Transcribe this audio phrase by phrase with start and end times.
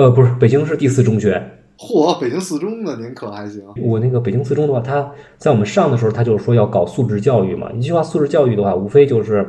[0.00, 1.38] 呃，不是，北京市第四中学。
[1.76, 3.62] 嚯，北京四中的您可还行？
[3.82, 7.70] 我那个北京四中的话，他在我们上的时候，他就是说要搞素质教育嘛。
[7.74, 9.46] 一句话，素质教育的话，无非就是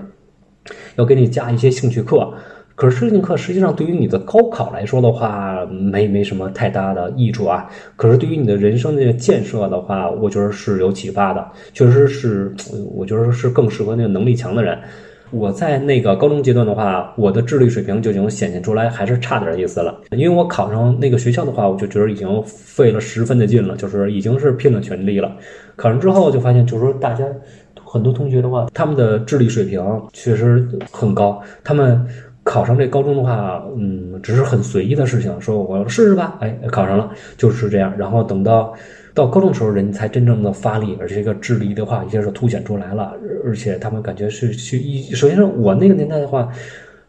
[0.97, 2.33] 要给你加一些兴趣课。
[2.75, 7.69] 可是兴趣课实际上对于你的高考来说的话，没没什么太大的益处啊。
[7.95, 12.53] 可是对于你的人生的建设的话，我觉得是有启发的，确实是，
[12.93, 14.77] 我觉得是更适合那个能力强的人。
[15.31, 20.01] 我在那个高中阶段的话，我的智力水平就已经显现出来，还是差点意思了。
[20.11, 25.35] 因为我考上那个学校的话，我就觉得已经费了十分的劲了，就是已经是拼了全力了。
[25.77, 27.25] 考上之后就发现，就是说大家
[27.83, 29.81] 很多同学的话，他们的智力水平
[30.11, 31.41] 确实很高。
[31.63, 32.05] 他们
[32.43, 37.93] 考上这高中的话，嗯，只是很随意的事情，说我试试吧，哎，考上了就是这样。
[37.97, 38.73] 然后等到。
[39.13, 43.11] 到高中的时候，人才真正的发力，而且这个智力的话，一下就凸显出来了。
[43.43, 46.47] 而且他们感觉是去一，首先是我那个年代的话，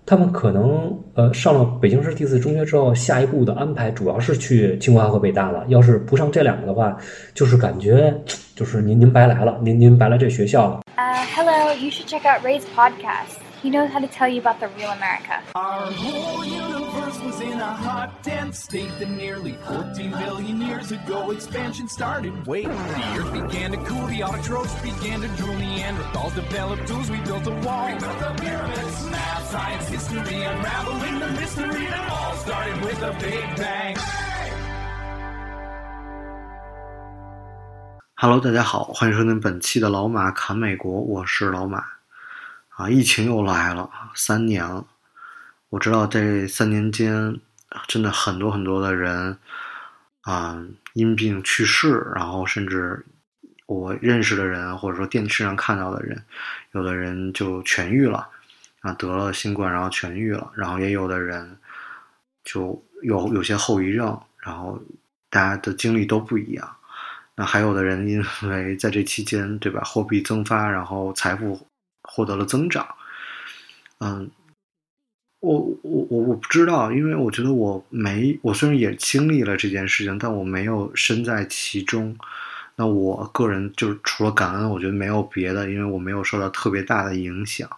[0.05, 5.65] 他们可能呃上了北京市第四中学之后，下一步的安排主要是去清华和北大了。
[5.69, 6.97] 要是不上这两个的话，
[7.35, 8.13] 就是感觉
[8.57, 10.81] 就是您您白来了，您您白来这学校了。
[10.97, 13.42] Uh, hello, you should check out Ray's podcast.
[13.62, 15.42] He knows how to tell you about the real America.
[15.56, 21.32] Our whole universe was in a hot, dense state that nearly 14 billion years ago
[21.32, 22.46] expansion started.
[22.46, 27.18] Wait, the earth began to cool, the autotrophs began to drool, Neanderthals developed tools, we
[27.22, 27.88] built a wall.
[27.88, 33.12] We built the pyramids, math, science, history, unraveling the mystery that all started with a
[33.20, 33.98] big bang.
[38.20, 41.91] Hello，大家好，欢迎收听本期的老马侃美国，我是老马。
[42.83, 44.85] 啊，疫情又来了，三年了。
[45.69, 47.39] 我知道这三年间，
[47.87, 49.39] 真的很多很多的人，
[50.23, 50.61] 啊，
[50.95, 53.07] 因病去世，然后甚至
[53.67, 56.21] 我认识的人，或者说电视上看到的人，
[56.73, 58.29] 有的人就痊愈了，
[58.81, 61.57] 啊，得了新冠，然后痊愈了，然后也有的人
[62.43, 64.83] 就有有些后遗症，然后
[65.31, 66.77] 大家的经历都不一样。
[67.37, 71.65] 那还有的人因为在这期间，对吧，货币增发，然后财富。
[72.03, 72.87] 获得了增长，
[73.99, 74.31] 嗯，
[75.41, 82.17] 我我我我不知道，因为我觉得我没，我虽然也经历了这件事情，但我没有身在其中。
[82.75, 87.69] 那我个人就是除了感恩，我觉得没有别的，因为我没有受到特别大的影响。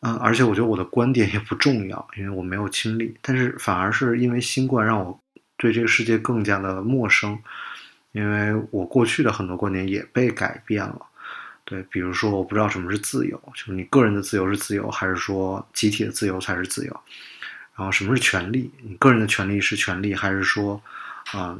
[0.00, 3.16] 嗯，而且我觉得我的观点也不重要，因为我没有亲历。
[3.20, 5.18] 但是反而是因为新冠让我
[5.56, 7.38] 对这个世界更加的陌生，
[8.12, 11.06] 因为我过去的很多观点也被改变了。
[11.64, 17.00] 对，比如说，我不知道什么是自由，就是你个人的自由是自由，还是说集体的自由才是自由？
[17.76, 18.70] 然后什么是权利？
[18.82, 20.80] 你个人的权利是权利，还是说，
[21.32, 21.58] 啊，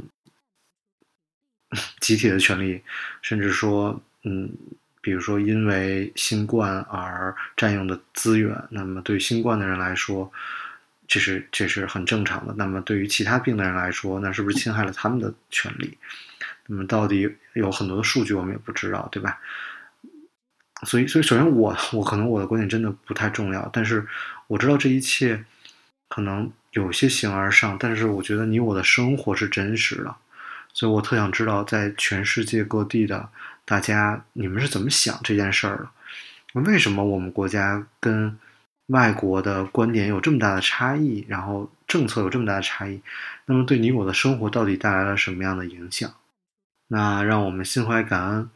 [2.00, 2.82] 集体的权利？
[3.22, 4.50] 甚至说，嗯，
[5.00, 10.30] 比如说因为新冠而占用的资源，那么对新冠的人来说，
[11.08, 12.54] 这是这是很正常的。
[12.56, 15.96] 那么对于其他病的人来说，那是不是侵害了他们的权利？
[16.66, 19.40] 那么到底有很多的数据我们也不知道，对吧？
[20.84, 24.06] 所以，所以首先我 我可能我的观点真的不太重要，但是
[24.46, 25.44] 我知道这一切
[26.08, 30.14] 可能有些形而上，但是我觉得你我的生活是真实的，
[30.72, 33.28] 所以我特想知道在全世界各地的
[33.64, 36.60] 大家你们是怎么想这件事儿的？
[36.60, 38.38] 为什么我们国家跟
[38.88, 43.00] 外国的观点有这么大的差异，然后政策有这么大的差异？
[43.46, 46.12] 那么对你我的生活到底带来了什么样的影响？
[46.88, 48.50] 那让我们心怀感恩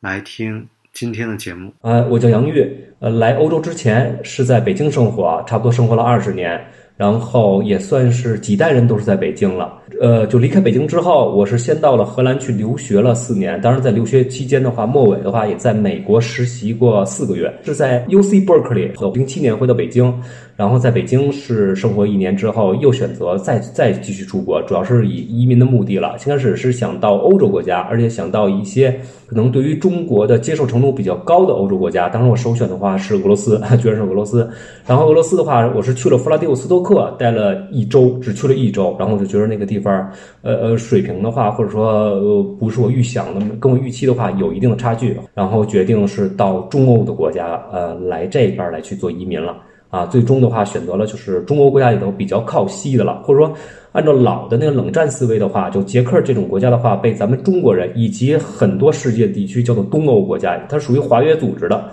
[0.00, 0.68] 来听。
[0.94, 2.64] 今天的节目，呃，我叫杨玉，
[3.00, 6.58] 呃，来欧洲之前是在北京生活，差不多生活了二十年，
[6.96, 9.76] 然后也算是几代人都是在北京了。
[10.00, 20.14] 呃，就离开北京之后，我是先到了荷兰去留学了四年，当然在留学期间的话，末尾的话也在美国实习过四个月，是在 U C Berkeley，和零七年回到北京。
[20.56, 26.16] 然后在北京是生活一年之后，又选择再再继续出国，主要是以移民的目的了。
[26.16, 28.94] 先开始是想到欧洲国家，而且想到一些
[29.26, 32.08] 可能对于中国的接受程度比较高的欧洲国家。
[32.08, 34.48] 当时我首选的话是俄罗斯， 居然是俄罗斯。
[34.86, 38.94] 然后俄罗斯的话，我是去了弗拉迪沃斯托克，待了一周，只去了一周。
[38.96, 40.08] 然后我就觉得那个地方，
[40.42, 45.18] 呃呃，水平的话，或者说呃不是我预想的，跟我预期的话有一定的差距。
[45.34, 49.56] 然后决定是到中欧的国家，呃，来这边来去做移民了。
[49.94, 53.54] 啊，最终的话选择了就是中欧国家里头比较靠西的了，或者说
[53.92, 61.84] 按照老的那个冷战思维的话，就捷克这种国家的话，被咱们中国人以及很多世界地区叫做东欧国家，它属于华约组织的，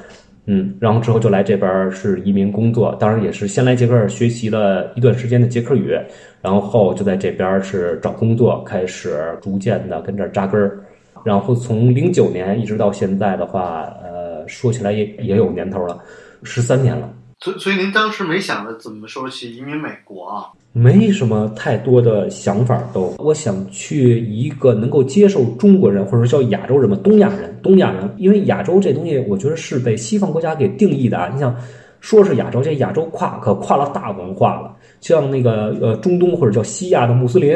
[0.47, 5.95] 嗯，然后之后就来这边是移民工作，当然也是先来捷克学习了一段时间的捷克语，
[6.41, 10.79] 然后就在这边是找工作，开始逐渐的跟这儿扎根儿，
[11.23, 15.99] 然后从零九年一直到现在的话，呃，说起来也也有年头了，
[16.41, 17.07] 十三年了。
[17.43, 20.45] 所以所以您当时没想着怎么说去移民美国啊？
[20.73, 31.29] 没什么太多的想法都，我想去一个能够接受中国人或者说叫亚洲人嘛，东亚人，东亚人，因为亚洲这东西，我觉得是被西方国家给定义的啊。
[31.33, 31.53] 你想，
[31.99, 37.53] 说是亚洲，这亚洲跨可跨了大文化了，像那个呃中东或者叫西亚的穆斯林，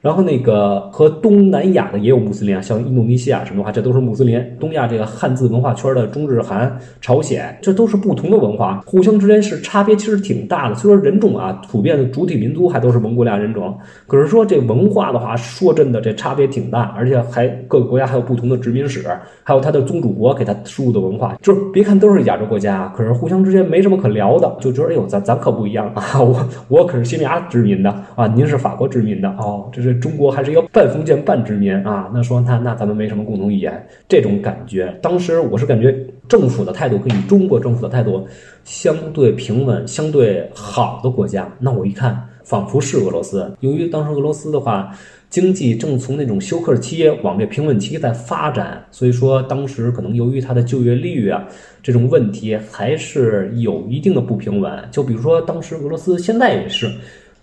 [0.00, 4.40] 然后那个和东南亚的也有穆斯林啊，像印度尼西亚什么的话，这都是穆斯林。
[4.60, 10.74] 东亚这个汉字文化圈的中日韩、朝鲜，这都是不同的文化，互相之间是差别其实挺大的。
[10.76, 19.04] 虽说人种啊，普遍的主体民族还都是蒙古利亚人种，可是说这文化的话，说真的这差别挺大，而且还各个国家还有不同的殖民史，
[19.42, 21.36] 还有它的宗主国给它输入的文化。
[21.42, 26.20] 就是别看都是亚洲国家，可是互相之间没什么可聊的，就觉得哎呦，咱咱可不一样啊！
[26.20, 32.10] 我我可是西班牙殖民的啊，您是法国殖民的哦，这是中国还是一个半封建半殖民啊？
[32.14, 34.96] 那说那那咱们没什么共同语言，这种感觉。
[35.02, 35.94] 当时我是感觉
[36.28, 38.26] 政府的态度跟以中国政府的态度
[38.64, 43.50] 相对平稳、相对好的国家，那我一看，仿佛是俄罗斯。
[43.60, 44.90] 由于当时俄罗斯的话，
[45.30, 51.46] 经济正从那种休克期往这平稳期在发展，所以说当时可能由于它的就业率啊
[51.82, 54.72] 这种问题，还是有一定的不平稳。
[54.90, 56.90] 就比如说当时俄罗斯现在也是。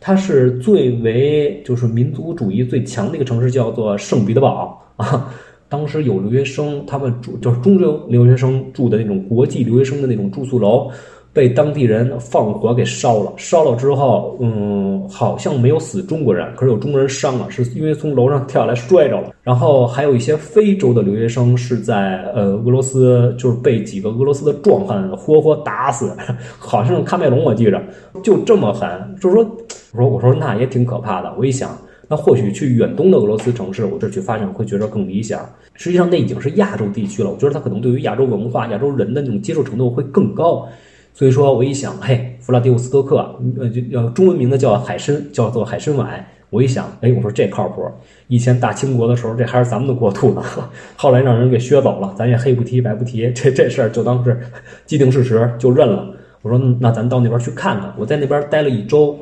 [0.05, 5.33] 它是最为就是民族主义最强的一个城市，叫做圣彼得堡 啊。
[5.67, 10.91] 当时有留学生，他们住就是中留留学生住的那种国际留学生的那种住宿楼，
[11.33, 13.33] 被当地人放火给烧了。
[13.35, 19.31] 烧了之后，嗯，好像没有死中国人，可是有中国人伤了，是因为从楼上跳下来摔着了。
[19.41, 26.15] 然后还有一些非洲的留学生是在呃俄罗斯，就是被几个俄罗斯的壮汉活活打死，
[26.59, 27.81] 好像是喀麦隆，我记着，
[28.23, 28.87] 就这么狠，
[29.19, 29.57] 就是说。
[29.95, 31.33] 我说我说那也挺可怕的。
[31.37, 31.77] 我一想，
[32.09, 35.39] 那或许去远东的俄罗斯城市，我这去发展会觉得更理想。
[35.73, 40.67] 实际上那已经是亚洲地区了，我觉得他可能对于亚洲文化、亚洲人的那种接受程度会更高。
[41.13, 46.25] 所以说我一想，嘿，弗拉迪沃斯托克，呃，就呃中文名字叫海参，叫做海参崴。
[46.49, 47.81] 我一想，哎，我说这靠谱。
[48.27, 50.43] 以前大清国的时候，这还是咱们的国土呢。
[50.95, 54.39] 后来让人给削走了，咱也黑不提白不提，这这事儿就当是
[54.85, 56.13] 既定事实，就认了。
[56.41, 57.93] 我说那咱到那边去看看。
[57.97, 59.17] 我在那边待了一周。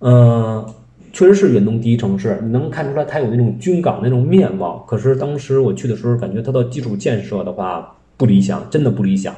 [0.00, 0.64] 嗯，
[1.12, 4.84] 确实是远东第一城市，你能看出来它有那种军港那种面貌。
[4.86, 9.34] 可是当时我去的时候，感觉它的基础建设的话不理想，真的不理想。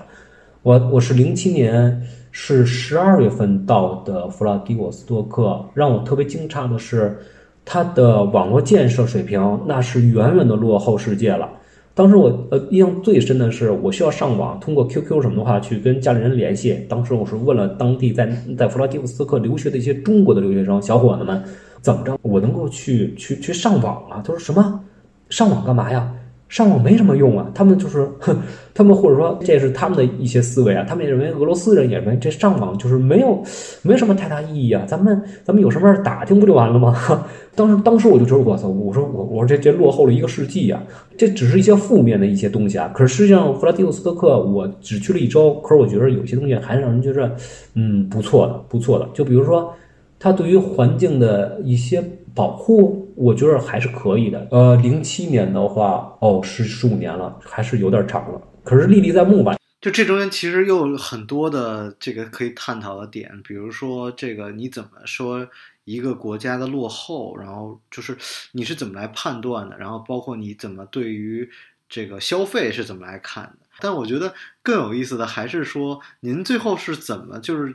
[0.63, 7.17] 我我是零七年是十二月份到的弗拉迪沃斯托克，让我特别惊诧的是，
[7.65, 11.49] 它的网络建设水平那是远远的落后世界了。
[11.93, 16.79] 当时我呃印象最深的是，我需要上网，通过 QQ 什么的话去跟家里人联系。
[16.89, 18.27] 当时我是问了当地在
[18.57, 21.43] 在弗拉基夫斯克留学的一些中国的留学生小伙子们，
[21.83, 24.23] 怎么着我能够去去去上网啊？
[24.25, 24.81] 他说什么？
[25.29, 26.11] 上网干嘛呀？
[26.51, 28.07] 上网没什么用啊，他们就是，
[28.75, 33.41] 他们或者说这是他们的一些思维啊，他们也认为俄罗斯人也认为这上网就是没有，
[33.83, 37.25] 没什么太大意义啊，咱们咱们有什么事打听不就完了吗？
[37.55, 40.83] 当时当时我就觉得我操，我说我我说这这落后了一个世纪啊，
[41.17, 47.31] 这只是一些负面的一些东西啊，可是实际上弗拉迪沃斯托克我只去了一周，可是我觉得有些东西还是让人觉得
[47.75, 49.73] 嗯不错的不错的，就比如说
[50.21, 52.21] 它对于环境的一些。
[52.33, 54.47] 保护，我觉得还是可以的。
[54.53, 58.41] 呃，零七年的话，哦，十十五年了，还是有点长了。
[58.63, 59.57] 可是历历在目吧。
[59.81, 65.45] 就这中间其实又有很多的这个可以探讨的点，比如说这个你怎么说
[65.85, 68.17] 一个国家的落后，然后就是
[68.53, 71.51] 你是怎么来判断的，然后包括你怎么对于
[71.89, 73.67] 这个消费是怎么来看的。
[73.81, 77.75] 但我觉得更有意思的还是说，您最后是怎么就是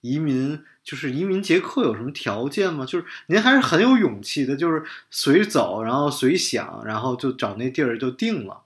[0.00, 0.58] 移民。
[0.84, 2.84] 就是移民捷克有什么条件吗？
[2.84, 8.58] 就是您还是很有勇气的，就是随走，然后随想，然后就找那地儿就定了。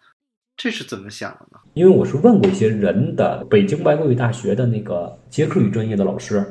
[0.57, 1.59] 这是怎么想的呢？
[1.75, 6.43] 因为我是问过一些人的，北京外国语大学的那个捷克语专业的老师，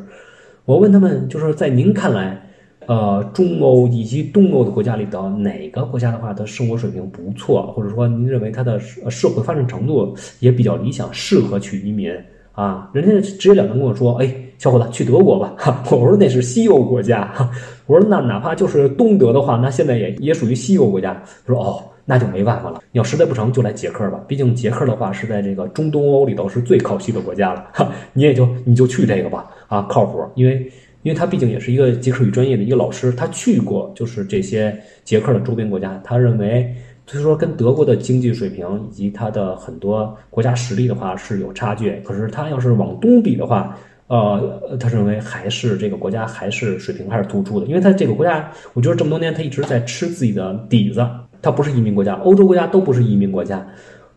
[0.66, 2.48] 我问他们，就是在您看来，
[2.88, 12.16] 呃，中欧以及东欧的国家里头，哪个国家的话，它生活水平不错，或者说您认为它的社会发展程度也比较理想，适合去移民？
[12.52, 17.26] 啊，人家直截了当跟我说：“哎，小伙子，去德国吧。”哈，我说那是西欧国家。
[17.34, 17.50] 哈，
[17.88, 21.14] 我说那哪怕就是东德的话，那现在也也属于西欧国家。
[21.46, 22.82] 他说：“哦，那就没办法了。
[22.92, 24.20] 你要实在不成就来捷克吧。
[24.28, 27.68] 毕竟捷克的话是在这个中东欧里头是最靠西的国家了。
[27.74, 29.46] 哈， 你也就你就去这个吧。
[29.68, 30.72] 啊，靠谱，因为
[31.04, 36.74] 因为他毕竟也是一个捷克语专业的一个老师，他去过就是这些捷克的周边国家，他认为。
[37.08, 42.02] 所以说，跟德国的经济水平以及它的很多国家实力的话是有差距。
[42.04, 47.66] 可是他要是往东比的话，呃，他认为还是这个国家还是水平还是突出的。
[47.66, 51.06] 因为他这个国家，我觉得这么多年他一直在吃自己的底子，
[51.42, 53.66] 他不是移民国家，欧洲国家都不是移民国家。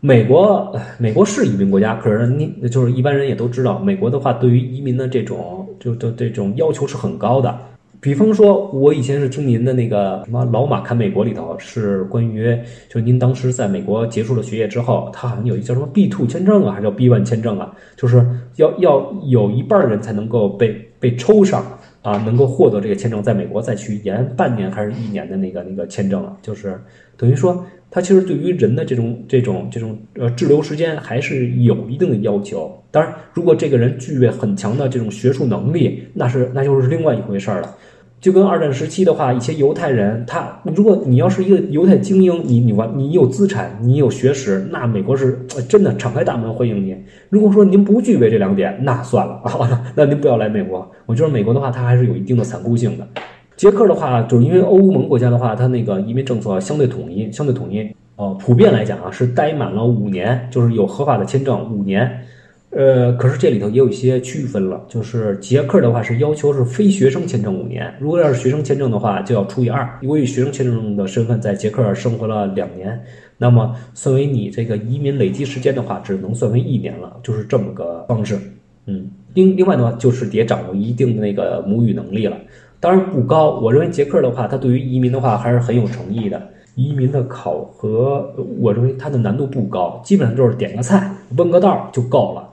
[0.01, 7.59] 美国，美国是移民国家，可是你就是一般人也都知道，美国的话对于移民的这种就就这种要求是很高的。
[8.01, 18.25] 比方说，我以前是听您的那个什么《老马看美国》里头是关于，就是您当时在美国结束了学业之后，他好像有一叫什么 B two 签证啊，还是叫 B one 签证啊，就是
[18.55, 21.61] 要要有一半人才能够被被抽上
[22.01, 26.79] 啊，能够获得这个签证，在美国再去延半年还是一年的那个那个签证啊，就是
[27.17, 32.73] 等于说，它其实对于人的这种这种这种呃滞留时间还是有一定的要求。
[32.91, 37.75] 当然，如果这个人具备很强的这种学术能力，那是那就是另外一回事儿了。
[38.21, 46.95] 就跟二战时期的话，一些犹太人，他如果你要是一个犹太精英，你你完你有资产，你有学识，那美国是真的敞开大门欢迎你。
[47.29, 50.85] 如果说您不具备这两点，那算了啊， 那您不要来美国。
[51.05, 53.07] 我觉得美国的话，它还是有一定的残酷性的。
[53.55, 57.89] 捷克的话，就是因为欧盟国家的话，它那个移民政策相对统一，相对统一。
[58.17, 62.19] 呃，普遍来讲啊，是待满了五年，就是有合法的签证五年。
[62.71, 69.89] 呃，可是这里头也有一些区分了，就是捷克的话是要求是非学生签证五年，如果要是学生签证的话，就要除以二。
[70.01, 73.01] 如果以学生签证的身份在捷克生活了两年，
[73.39, 78.37] 那么算为你这个移民累积时间的话，只能算为一年了，就是这么个方式。
[78.85, 82.37] 嗯，另另外的话，就是得掌握一定的那个母语能力了，
[82.79, 83.59] 当然不高。
[83.61, 86.39] 我认为捷克的话，它对于移民的话还是很有诚意的。
[86.75, 92.48] 移民的考核，我认为它的难度不高，基本上就是点个菜、问个道就够了。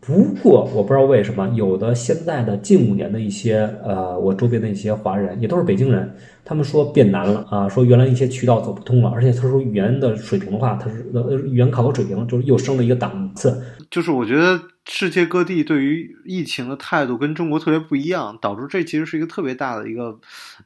[0.00, 6.10] 不过我不知道为什么，有的现在的近五年的一些呃，我周边的一些华人也都是北京人，
[6.42, 13.62] 他们说变难了啊，说原来一些渠道走不通了，而且他说语言的水平的话，他是呃语言考核水平就是又升了一个档次。
[13.90, 20.18] 就是我觉得世界各地对于疫情的态度跟中国特别不一样，导致这其实是一个特别大的一个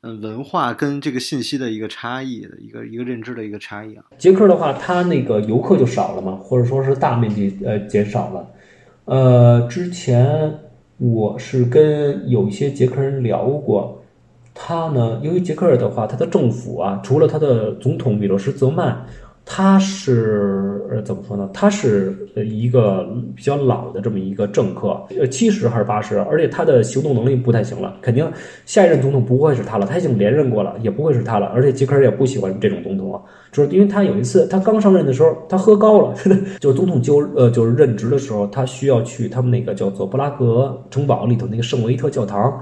[0.02, 4.04] 嗯文化跟这个信息的一个差异的一个一个认知的一个差异啊。
[4.16, 8.46] 捷克的话，它那个游客就少了嘛，或者说是大面积呃减少了。
[9.06, 10.54] 呃，之前
[10.96, 14.02] 我是跟有一些捷克人聊过，
[14.54, 19.04] 他呢，因为捷克的话，他的政府啊，除了他的总统米洛什泽曼，
[19.46, 21.48] 他是呃怎么说呢？
[21.52, 28.26] 他是一个比较老的这么一个政客，呃七十还是八十，而且他的行动能力不太行了，肯定
[28.64, 33.20] 下一任总统不会是他了，他已经连任过了，也不会是他了，而且捷克尔也不喜欢这种总统啊，
[33.52, 36.14] 就是因为他有一次他刚上任的时候，他喝高了，
[36.58, 42.60] 就是总统就呃就是任职的时候，他需要去他们那个叫做布拉格城堡里头那个圣维特教堂。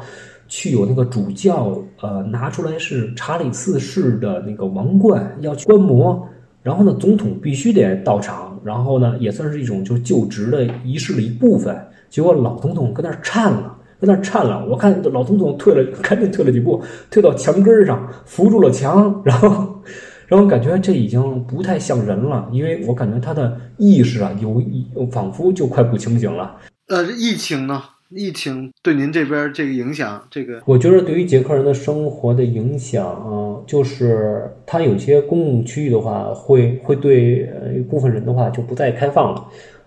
[0.49, 6.29] 去有那个主教，呃，拿出来是查理四世的那个王冠，要去观摩。
[6.63, 11.77] 然后呢，总统必须得到场，然后呢，也算是一种就就职的仪式的一部分。
[12.09, 14.65] 结果老总统跟那儿颤了，跟那儿颤了。
[14.67, 19.83] 我看老总统退了， 赶紧退了几步，退到墙根上，扶住了墙， 然后，
[20.27, 24.63] 然后感觉这已经不太像人了，因为我感觉他的意识啊，有
[25.11, 26.57] 仿佛就快不清醒了。
[26.89, 27.83] 呃，疫情呢？
[28.15, 39.45] 疫情对您这边这个影响，这个我觉得对于捷克人的生活的影响啊，就是他有些公共区域的话，会会对呃一部分人的话就不再开放了。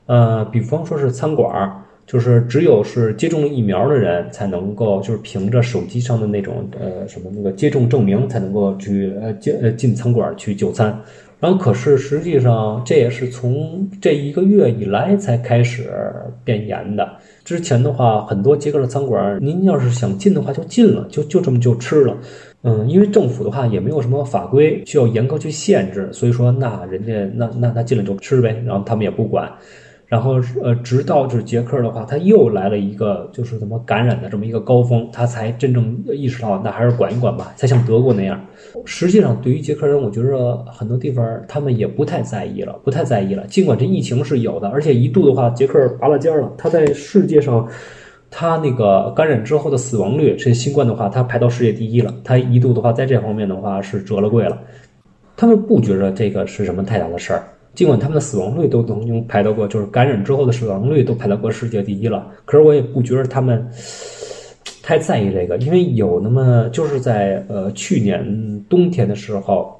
[0.08, 10.96] 呃，比方说是餐馆儿，就是只有是接种疫苗的人才能够，就是凭着手机上的那种呃什么那个接种证明才能够去呃进呃进餐馆去就餐。
[11.46, 15.92] 然后可是实际上这也是从这一个月以来才开始
[16.44, 17.08] 变严的。
[17.44, 22.18] 之前的话，很多捷克的餐馆，您要是想进的话就进了，就就这么就吃了。
[22.64, 29.48] 嗯，因为政府的话也没有什么法规需要严格去限制，所以说那人家那那那进来就吃呗，然后他们也不管。
[30.08, 38.40] 然后呃，直到就是捷克的话，他又来了一个就是怎么感染的这么一个高峰，他才真正意识到那还是管一管吧，才像德国那样。
[38.86, 43.48] 实际上，对于捷克人，我觉得很多地方他们也不太在意了，不太在意了。
[43.48, 47.68] 尽管这疫情是有的，而且一度的话，捷克拔了尖了，他在世界上，
[48.30, 52.14] 他那个感染之后的死亡率，这新冠的话，他排到世界第一了。
[52.24, 54.62] 他一度的话，在这方面的话是折了贵了。
[55.36, 57.44] 他们不觉得这个是什么太大的事儿。
[57.75, 63.67] 尽管他们的死亡率都曾经排到过，就是感染之后的死亡率都排到过世界第一了，可是我也不觉得他们
[64.82, 68.24] 太在意这个，因为有那么就是在呃去年
[68.70, 69.77] 冬天的时候，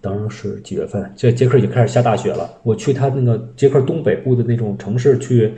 [0.00, 2.50] 当然是几月份，这捷克已经开始下大雪了。
[2.62, 5.52] 我去他那个捷克东北部的那种城市去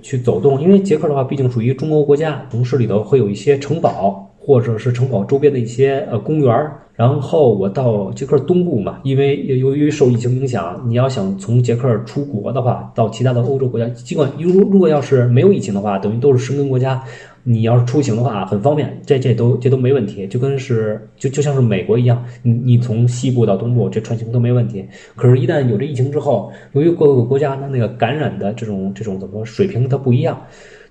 [0.00, 4.30] 去走动，因为捷克的话毕竟属于中欧国家，城市里头会有一些城堡。
[4.44, 17.02] 或者是城堡周边的一些呃公园儿，然后我到捷克东部嘛，因为由于受疫情影响，你要想从捷克出国的话，到其他的欧洲国家，尽管如如果要是没有疫情的话，等于都是申根国家，
[17.42, 24.84] 你要是出行的话很方便，这这都这都没问题，就跟是就就像是美国一样，你你从西部到东部这穿行都没问题。
[25.16, 30.38] 可是，一旦有这疫情之后，由于各个国家它那个感染的这种这种怎么说水平它不一样，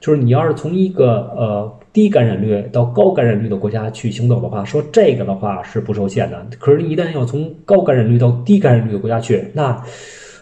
[0.04, 6.46] 就是你要是从一个呃低感染率到高感染率的国家去行走的话，说这个的话是不受限的。
[6.60, 9.82] 可是，一旦要从高感染率到低感染率的国家去，那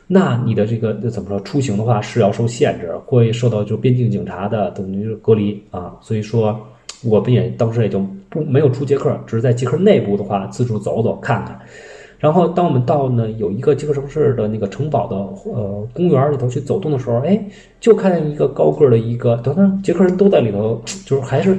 [0.07, 5.93] 那你的这个怎么说出行的话是要受限制，会受到就边境警察的等于是隔离啊。
[6.01, 6.59] 所以说，
[7.03, 11.59] 我们也当时也就不没有出捷克，只是在捷克内部的话自助走走看看。
[12.21, 15.15] 然后，当我们到呢有一个捷克城市的那个城堡的
[15.51, 17.43] 呃公园里头去走动的时候，哎，
[17.79, 21.57] 就看见一个高个的一个，等等，捷克人都在里头， 就是还是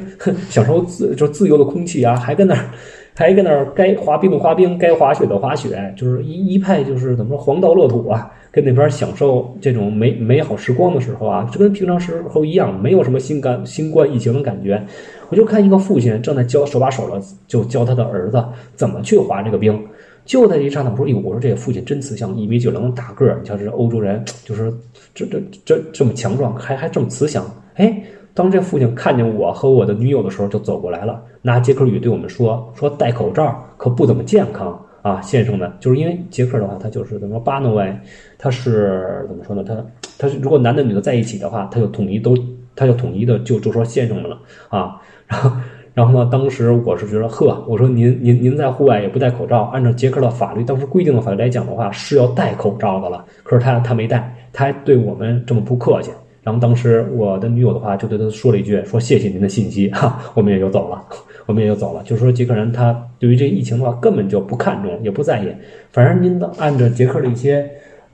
[0.49, 2.71] 享受自就自由的空气啊，还跟那儿。
[3.14, 14.83] 还跟那儿该滑冰的滑冰，该滑雪的滑雪，就是一一派就是怎么说黄道乐土啊，跟那边享受这种美美好时光的时候啊，就跟平常时候一样，没有什么新感新冠疫情的感觉。
[15.28, 18.42] 我就看一个父亲正在教手把手的就教他的儿子
[18.75, 19.78] 怎么去滑这个冰。
[20.25, 24.73] 就在这一刹那，我说：“哟，我说这个父亲真慈祥，一米九零大个儿，你瞧这欧洲人， 就是
[25.14, 28.02] 这这这这么强壮，还还这么慈祥。”哎。
[28.35, 37.95] 当这父亲看见我和我的女友的时候，就走过来了，拿捷克语对我们说：“说戴口罩可不怎么健康啊，先生们。”就是因为捷克的话，他就是怎么说巴诺维，
[38.38, 39.62] 他是怎么说呢？
[39.62, 39.76] 他
[40.17, 42.35] 他是如果男的女的在一起的话，他就统一都，
[42.75, 44.38] 他就统一的就就说先生们了
[44.71, 44.99] 啊。
[45.29, 45.50] 然后
[45.94, 53.25] 然后呢，当时我是觉得呵，我说您您您在户外也不戴口罩，按照捷克的法律，当时规定的法律来讲的话是要戴口罩的了。
[53.42, 56.11] 可是他他没戴，他还对我们这么不客气。
[56.42, 61.00] 然后当时我的女友的话就对他说了一句：“说谢谢您的信息，哈，我们也就走了，
[61.46, 65.46] 我们也就走了。”就是说捷克人他对于这疫情的话根本就不看重，也不在意。
[65.92, 67.70] 反正您按照捷克的一些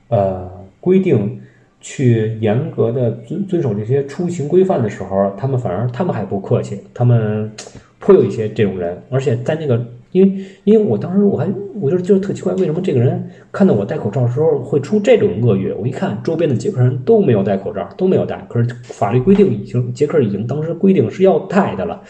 [0.09, 0.47] 呃
[0.79, 1.41] 规定
[1.81, 7.51] 去严格的遵遵守这些出行规范的时候，他们反而他们还不客气，他们
[7.99, 9.85] 颇有一些这种人，而且在那个。
[10.11, 11.47] 因为，因为我当时我还，
[11.79, 15.71] 我就是就是特奇怪，为什么这个人看到我戴口罩的时候会出这种恶语？
[15.73, 18.43] 我一看，周边的捷克人都没有戴口罩，都没有戴。
[18.49, 22.01] 可是法律规定已经，捷克已经当时规定是要戴的了。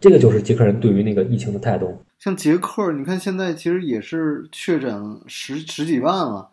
[0.00, 1.94] 这个就是捷克人对于那个疫情的态度。
[2.18, 6.48] 像捷克，你看现在其实也是确诊十十几万了。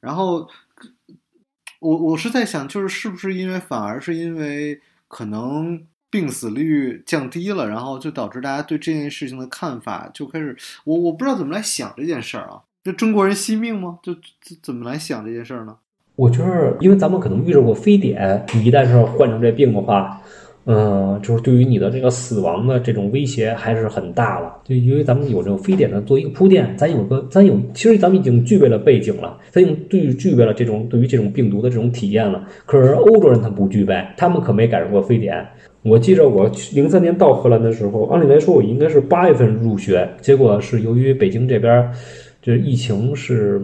[0.00, 0.46] 然后，
[1.82, 5.82] 我我是在想，就是是不是因为反而是因为可能。
[6.12, 12.60] 病死率降低了，然后就导致大家对这件事情的看法就开始，我我不知道怎么来想这件事儿啊。
[12.84, 13.98] 就中国人惜命吗？
[14.02, 14.14] 就
[14.60, 15.74] 怎么来想这件事儿呢？
[16.16, 20.20] 我觉得，因为咱们可能遇着过非典，你一旦是患上这病的话。
[20.64, 24.54] 嗯，就是对于你的这个死亡的这种威胁还是很大了。
[24.64, 32.46] 就因为咱们有这种非典的做一个铺垫，咱有个咱有，其实咱们已经具备了背景了，咱已经对具备了这种对于这种病毒的这种体验了。
[32.64, 35.44] 可是欧洲人他不具备，他们可没赶上过非典。
[35.82, 41.90] 我记着我零三年到荷兰的时候，按理来说我应该是八月份入学，结果是由于北京这边
[42.40, 43.60] 这疫情是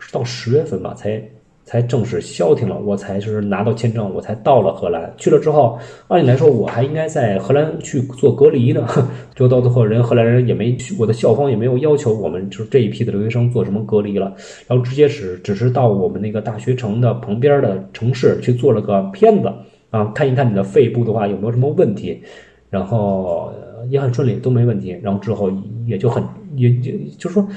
[0.00, 1.22] 是到十月份吧才。
[1.70, 5.08] 才正式消停了，我才就是拿到签证，我才到了荷兰。
[5.16, 5.78] 去了之后，
[6.08, 8.84] 按理来说，我还应该在荷兰去做隔离呢。
[9.36, 14.34] 就到最后，人荷兰人也没去，我的校方也没有要求我们，就是这一批的留学生做什么隔离了。
[14.66, 19.48] 然后直接只只是到我们那个大学城的旁边的城市去做了个片子
[19.90, 22.20] 啊，看一看你的肺部的话有没有什么问题，
[22.68, 23.52] 然后
[23.88, 24.98] 也很顺利，都没问题。
[25.00, 25.52] 然后之后
[25.86, 26.20] 也就很
[26.56, 27.48] 也也就是说，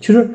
[0.00, 0.28] 其实。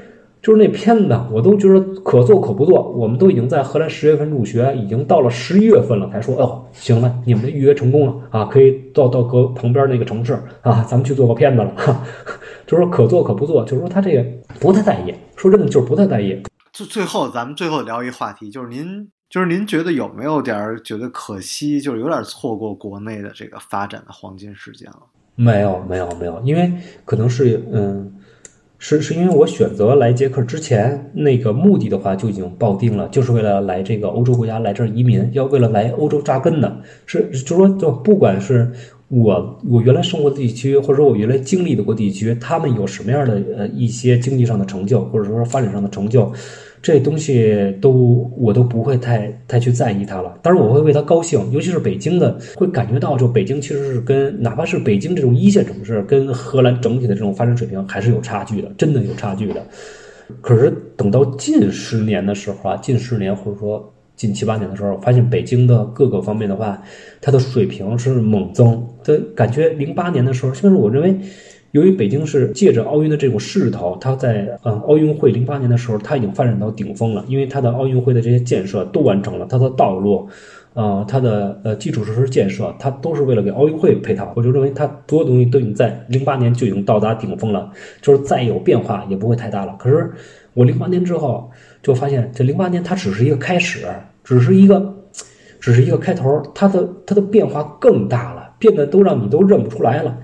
[0.46, 2.92] 就是那片子，我都觉得可做可不做。
[2.92, 11.74] 我们都已经在荷兰十月份入学，已经到了十一月份了，才说哦，行了，你们的预约成功了啊，可以到到隔旁边那个城市啊，咱们去做个片子了。
[12.68, 14.24] 就是说可做可不做，就是说他这个
[14.60, 15.12] 不太在意。
[15.36, 16.40] 说真的，就是不太在意。
[16.72, 25.00] 最最后，咱们最后聊一话题，就是您就是您觉得有没有点觉得可惜，就是有点错过国内的这个发展的黄金时间了？
[25.38, 26.72] 没有，没有，没有，因为
[27.04, 28.14] 可能是嗯。
[28.88, 36.82] 是是因为我选择来捷克之前，那个目的的话就已经抱定了，就是为了来这个欧洲国家来这儿移民，要为了来欧洲扎根的。
[37.08, 38.72] 是，就说就不管是
[39.08, 46.32] 我我原来生活的地区，或者说我原来经历的过地区，他们有什么样的呃一些经济上的成就，或者说发展上的成就。
[46.86, 59.66] 这东西都我都不会太太去在意它了，当然我会为它高兴，尤其是北京的，会感觉到就北京其实是跟哪怕是北京这种一线城市，跟荷兰整体的这种发展水平还是有差距的，真的有差距的。
[60.42, 66.80] 可是等到近十年的时候啊，近十年或者说近七八年的时候，发现北京的各个方面的话，
[67.20, 68.88] 它的水平是猛增。
[69.04, 71.18] 的感觉零八年的时候，甚至我认为。
[71.76, 77.26] 由于北京是借着奥运的这种势头，它在嗯奥运会零八年的时候，它已经发展到顶峰了。
[77.28, 80.26] 因为它的奥运会的这些建设都完成了，它的道路，
[80.74, 84.32] 呃，它的呃基础设施建设，它都是为了给奥运会配套。
[84.38, 87.70] 我就认为它所有东西都已经在零八年就已经到达顶峰了，
[88.02, 89.76] 就是再有变化也不会太大了。
[89.78, 90.10] 可是
[90.54, 91.52] 我零八年之后
[91.84, 93.86] 就发现，这零八年它只是一个开始，
[94.24, 94.96] 只是一个，
[95.60, 100.18] 只是一个开头，它的它的变化更大了，变得都让你都认不出来了。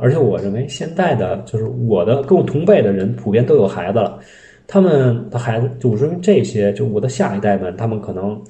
[0.00, 4.18] 而且我认为现在的就是我的跟我同辈的人普遍都有孩子了，
[4.66, 8.40] 他们的孩子就我认为这些就我的下一代们，他们可能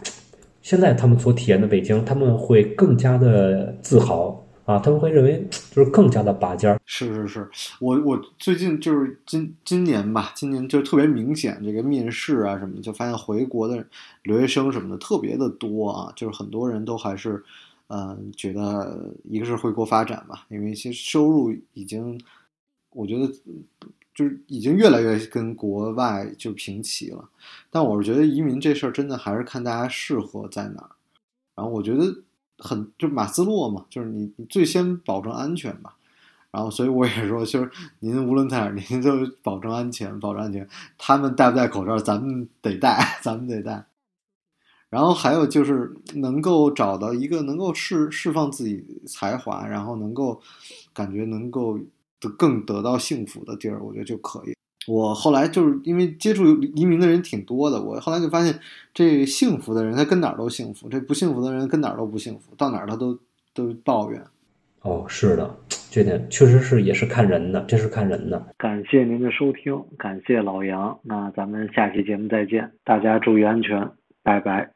[0.63, 6.81] 现在他们所体验的北京，他们会更加的自豪啊，他们会认为就是更加的拔尖儿。
[6.85, 7.49] 是是是，
[7.81, 13.85] 我我最近就是今今年吧，今年就特别明显，这个面试啊什么的，就发现回国的
[14.23, 17.43] 留学生什么的特别的多啊，就是很多人都还是。
[17.89, 22.21] 嗯，觉得一个是回国发展吧，因为其实收入已经，
[22.91, 23.27] 我觉得
[24.15, 27.29] 就是已经越来越跟国外就平齐了。
[27.71, 30.91] 但我是觉得移民这事儿真的还是看大家适合在哪儿。
[31.55, 32.23] 然后我觉得
[32.59, 35.97] 很就马斯洛嘛，就是你你最先保证安全吧。
[36.51, 37.71] 然后所以我也说，就是
[38.01, 40.67] 您无论在哪儿，您就保证安全，保证安全。
[40.97, 43.85] 他们戴不戴口罩，咱们得戴， 咱们得戴。
[44.89, 50.41] 然后还有就是能够找到一个能够释释放自己才华，然后能够
[50.95, 51.79] 感觉能够
[52.21, 54.55] 得更得到幸福的地儿，我觉得就可以。
[54.87, 58.57] 我后来就是因为接触移民的人挺多的，我后来就发现，
[58.95, 63.19] 这幸福的人他跟哪儿都幸福，这不幸福的人跟哪儿都不幸福，到哪儿他都
[63.53, 64.23] 都抱怨。
[64.83, 65.57] 哦，是的，
[65.91, 68.41] 这点确实是也是看人的，这是看人的。
[68.57, 73.91] 感谢您的收听，感谢老杨，那咱们下期节目再见，大家注意安全，
[74.23, 74.76] 拜拜。